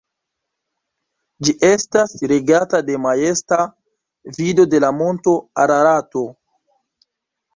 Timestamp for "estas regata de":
1.67-2.95